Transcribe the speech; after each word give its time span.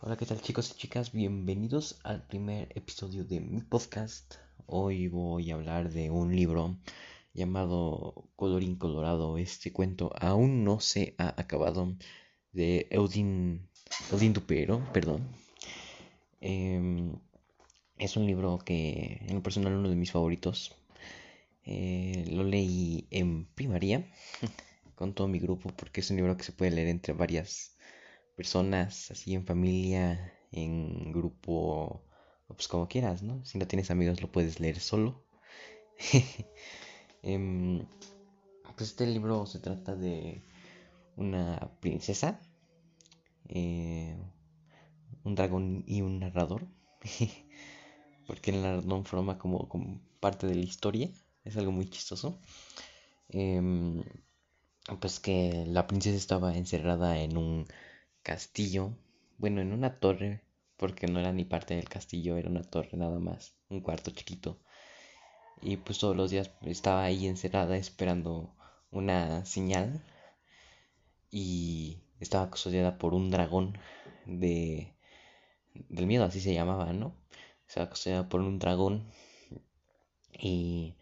Hola, 0.00 0.16
¿qué 0.16 0.26
tal 0.26 0.40
chicos 0.40 0.70
y 0.70 0.74
chicas? 0.78 1.10
Bienvenidos 1.10 1.98
al 2.04 2.24
primer 2.24 2.68
episodio 2.76 3.24
de 3.24 3.40
mi 3.40 3.62
podcast. 3.62 4.36
Hoy 4.66 5.08
voy 5.08 5.50
a 5.50 5.54
hablar 5.54 5.90
de 5.90 6.08
un 6.08 6.36
libro 6.36 6.78
llamado 7.34 8.28
Colorín 8.36 8.76
Colorado. 8.76 9.38
Este 9.38 9.72
cuento 9.72 10.12
aún 10.20 10.62
no 10.62 10.78
se 10.78 11.16
ha 11.18 11.34
acabado 11.40 11.96
de 12.52 12.86
Eudin, 12.90 13.68
Eudin 14.12 14.32
Dupero, 14.34 14.80
perdón. 14.92 15.26
Em, 16.40 17.18
es 17.96 18.16
un 18.16 18.24
libro 18.24 18.60
que 18.64 19.18
en 19.26 19.34
lo 19.34 19.42
personal 19.42 19.72
uno 19.72 19.90
de 19.90 19.96
mis 19.96 20.12
favoritos. 20.12 20.76
Eh, 21.64 22.24
lo 22.30 22.44
leí 22.44 23.08
en 23.10 23.46
primaria 23.46 24.06
con 24.94 25.12
todo 25.12 25.26
mi 25.26 25.40
grupo 25.40 25.70
porque 25.76 26.02
es 26.02 26.10
un 26.10 26.18
libro 26.18 26.36
que 26.36 26.44
se 26.44 26.52
puede 26.52 26.70
leer 26.70 26.86
entre 26.86 27.14
varias 27.14 27.76
personas, 28.38 29.10
así 29.10 29.34
en 29.34 29.44
familia, 29.44 30.32
en 30.52 31.12
grupo, 31.12 32.04
pues 32.46 32.68
como 32.68 32.86
quieras, 32.86 33.24
¿no? 33.24 33.44
Si 33.44 33.58
no 33.58 33.66
tienes 33.66 33.90
amigos 33.90 34.22
lo 34.22 34.30
puedes 34.30 34.60
leer 34.60 34.78
solo. 34.80 35.24
Em, 37.20 37.84
pues 38.76 38.90
este 38.90 39.04
libro 39.08 39.44
se 39.44 39.58
trata 39.58 39.96
de 39.96 40.44
una 41.16 41.58
princesa, 41.80 42.40
eh, 43.48 44.16
un 45.24 45.34
dragón 45.34 45.82
y 45.84 46.02
un 46.02 46.20
narrador. 46.20 46.68
Porque 48.28 48.52
el 48.52 48.62
narrador 48.62 49.04
forma 49.04 49.36
como, 49.36 49.68
como, 49.68 50.00
parte 50.20 50.46
de 50.46 50.54
la 50.54 50.64
historia. 50.64 51.10
Es 51.42 51.56
algo 51.56 51.72
muy 51.72 51.90
chistoso. 51.90 52.40
Em, 53.30 54.04
pues 55.00 55.18
que 55.18 55.64
la 55.66 55.88
princesa 55.88 56.16
estaba 56.16 56.56
encerrada 56.56 57.20
en 57.20 57.36
un 57.36 57.66
castillo, 58.28 58.92
bueno, 59.38 59.62
en 59.62 59.72
una 59.72 59.98
torre, 60.00 60.42
porque 60.76 61.06
no 61.06 61.18
era 61.20 61.32
ni 61.32 61.44
parte 61.46 61.74
del 61.74 61.88
castillo, 61.88 62.36
era 62.36 62.50
una 62.50 62.62
torre 62.62 62.96
nada 62.98 63.18
más, 63.18 63.54
un 63.70 63.80
cuarto 63.80 64.10
chiquito. 64.10 64.58
Y 65.62 65.78
pues 65.78 65.98
todos 65.98 66.16
los 66.16 66.30
días 66.30 66.50
estaba 66.62 67.04
ahí 67.04 67.26
encerrada 67.26 67.76
esperando 67.78 68.54
una 68.90 69.44
señal 69.46 70.02
y 71.30 72.02
estaba 72.20 72.50
custodiada 72.50 72.98
por 72.98 73.14
un 73.14 73.30
dragón 73.30 73.78
de 74.26 74.94
del 75.88 76.06
miedo, 76.06 76.24
así 76.24 76.40
se 76.40 76.54
llamaba, 76.54 76.92
¿no? 76.92 77.14
Estaba 77.68 77.88
custodiada 77.90 78.28
por 78.28 78.40
un 78.42 78.58
dragón 78.58 79.10
y 80.38 80.94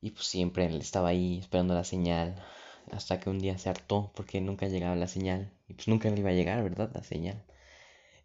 y 0.00 0.10
pues 0.12 0.26
siempre 0.26 0.74
estaba 0.76 1.08
ahí 1.08 1.38
esperando 1.38 1.74
la 1.74 1.84
señal 1.84 2.42
hasta 2.92 3.20
que 3.20 3.30
un 3.30 3.38
día 3.38 3.58
se 3.58 3.68
hartó 3.70 4.12
porque 4.14 4.40
nunca 4.40 4.68
llegaba 4.68 4.96
la 4.96 5.08
señal. 5.08 5.52
Y 5.68 5.74
pues 5.74 5.88
nunca 5.88 6.10
le 6.10 6.20
iba 6.20 6.30
a 6.30 6.34
llegar, 6.34 6.62
¿verdad? 6.62 6.90
La 6.94 7.02
señal. 7.02 7.44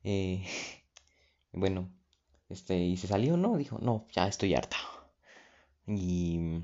Eh, 0.03 0.45
bueno, 1.53 1.90
este, 2.50 2.78
y 2.80 2.98
se 2.98 3.08
salió, 3.08 3.38
¿no? 3.38 3.58
Dijo, 3.58 3.80
no, 3.80 4.08
ya 4.14 4.28
estoy 4.28 4.56
harta. 4.56 4.78
Y 5.88 6.62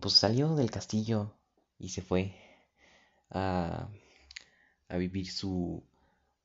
pues 0.00 0.14
salió 0.14 0.54
del 0.54 0.70
castillo 0.70 1.32
y 1.78 1.88
se 1.88 2.02
fue 2.02 2.34
a, 3.30 3.88
a 4.88 4.96
vivir 4.96 5.30
su 5.30 5.82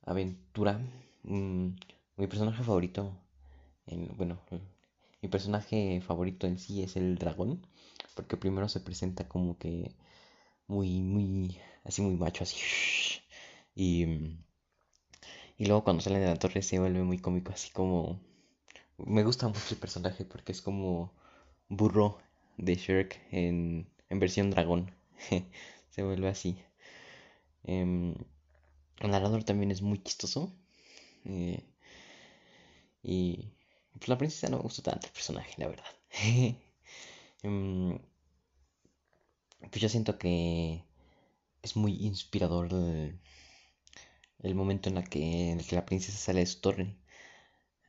aventura. 0.04 0.80
Mm, 1.24 1.70
mi 2.18 2.28
personaje 2.28 2.64
favorito, 2.64 3.18
en, 3.88 4.16
bueno, 4.18 4.40
mi 5.22 5.30
personaje 5.30 6.02
favorito 6.02 6.48
en 6.48 6.60
sí 6.60 6.84
es 6.84 6.96
el 6.96 7.18
dragón 7.18 7.66
porque 8.20 8.36
primero 8.38 8.68
se 8.68 8.82
presenta 8.82 9.30
como 9.30 9.58
que 9.58 9.96
muy, 10.68 11.02
muy, 11.02 11.58
así 11.86 12.02
muy 12.02 12.16
macho, 12.18 12.44
así. 12.44 12.58
Y, 13.76 14.06
y 15.58 15.66
luego 15.68 15.84
cuando 15.84 16.02
sale 16.02 16.20
de 16.20 16.26
la 16.28 16.36
torre 16.36 16.62
se 16.62 16.80
vuelve 16.80 17.04
muy 17.04 17.20
cómico, 17.20 17.52
así 17.54 17.70
como... 17.72 18.20
Me 18.98 19.24
gusta 19.24 19.48
mucho 19.48 19.62
el 19.72 19.78
personaje 19.78 20.26
porque 20.26 20.52
es 20.52 20.62
como 20.62 21.14
burro 21.70 22.20
de 22.58 22.76
Shrek 22.76 23.22
en, 23.32 23.88
en 24.10 24.20
versión 24.20 24.52
dragón. 24.52 24.92
se 25.92 26.04
vuelve 26.04 26.28
así. 26.28 26.58
Em, 27.64 28.16
el 29.00 29.12
narrador 29.12 29.44
también 29.46 29.72
es 29.72 29.82
muy 29.82 30.00
chistoso. 30.04 30.52
Eh, 31.26 31.64
y 33.04 33.52
pues 33.94 34.08
la 34.10 34.18
princesa 34.18 34.50
no 34.50 34.58
me 34.58 34.64
gusta 34.64 34.82
tanto 34.84 35.08
el 35.08 35.14
personaje, 35.14 35.54
la 35.58 35.68
verdad. 35.68 35.86
Em, 37.42 37.98
pues 39.60 39.82
yo 39.82 39.90
siento 39.90 40.18
que 40.18 40.84
es 41.62 41.76
muy 41.76 41.94
inspirador 42.06 42.70
el, 44.42 44.56
momento 44.56 44.90
en, 44.90 44.96
la 44.96 45.04
que, 45.04 45.52
en 45.52 45.60
el 45.60 45.68
que 45.68 45.76
la 45.76 45.86
princesa 45.86 46.18
sale 46.18 46.42
de 46.42 46.46
su 46.46 46.62
torre. 46.62 46.96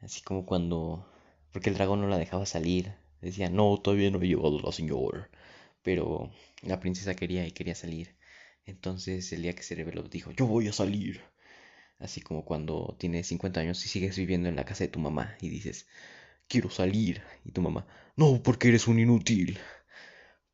Así 0.00 0.22
como 0.22 0.46
cuando... 0.46 1.06
Porque 1.52 1.70
el 1.70 1.76
dragón 1.76 2.00
no 2.00 2.08
la 2.08 2.18
dejaba 2.18 2.46
salir. 2.46 2.94
Decía, 3.20 3.50
no, 3.50 3.78
todavía 3.78 4.10
no 4.10 4.20
he 4.22 4.26
llegado 4.28 4.58
la 4.60 4.72
señora. 4.72 5.28
Pero 5.82 6.30
la 6.62 6.80
princesa 6.80 7.14
quería 7.14 7.46
y 7.46 7.52
quería 7.52 7.74
salir. 7.74 8.16
Entonces 8.66 9.32
el 9.32 9.42
día 9.42 9.54
que 9.54 9.62
se 9.62 9.74
reveló 9.74 10.02
dijo, 10.04 10.30
yo 10.32 10.46
voy 10.46 10.68
a 10.68 10.72
salir. 10.72 11.22
Así 11.98 12.20
como 12.20 12.44
cuando 12.44 12.96
tienes 12.98 13.26
50 13.28 13.60
años 13.60 13.84
y 13.84 13.88
sigues 13.88 14.16
viviendo 14.16 14.48
en 14.48 14.56
la 14.56 14.64
casa 14.64 14.84
de 14.84 14.88
tu 14.88 15.00
mamá 15.00 15.36
y 15.40 15.48
dices, 15.50 15.86
quiero 16.48 16.70
salir. 16.70 17.22
Y 17.44 17.52
tu 17.52 17.62
mamá, 17.62 17.86
no, 18.16 18.42
porque 18.42 18.68
eres 18.68 18.88
un 18.88 18.98
inútil. 18.98 19.58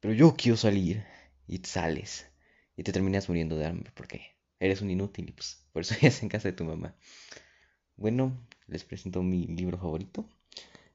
Pero 0.07 0.15
yo 0.15 0.37
quiero 0.37 0.57
salir. 0.57 1.05
Y 1.49 1.59
sales. 1.65 2.29
Y 2.77 2.85
te 2.85 2.93
terminas 2.93 3.29
muriendo 3.29 3.57
de 3.57 3.67
hambre 3.67 3.91
porque 3.93 4.37
eres 4.61 4.81
un 4.81 4.89
inútil 4.89 5.29
y 5.29 5.33
pues 5.33 5.67
por 5.73 5.83
eso 5.83 5.97
es 6.01 6.23
en 6.23 6.29
casa 6.29 6.47
de 6.47 6.53
tu 6.53 6.63
mamá. 6.63 6.95
Bueno, 7.97 8.47
les 8.69 8.85
presento 8.85 9.25
mi 9.25 9.47
libro 9.49 9.79
favorito. 9.79 10.25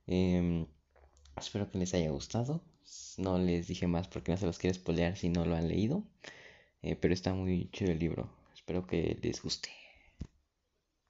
Em, 0.08 0.66
espero 1.36 1.70
que 1.70 1.78
les 1.78 1.94
haya 1.94 2.10
gustado. 2.10 2.64
No 3.18 3.38
les 3.38 3.68
dije 3.68 3.86
más 3.86 4.08
porque 4.08 4.32
no 4.32 4.38
se 4.38 4.46
los 4.46 4.58
quiero 4.58 4.76
spoilear 4.76 5.18
si 5.18 5.28
no 5.28 5.44
lo 5.44 5.58
han 5.58 5.68
leído. 5.68 6.06
Eh, 6.82 6.96
pero 6.96 7.14
está 7.14 7.34
muy 7.34 7.70
chido 7.74 7.92
el 7.92 8.00
libro. 8.00 8.30
Espero 8.56 8.88
que 8.88 9.20
les 9.22 9.42
guste. 9.42 9.81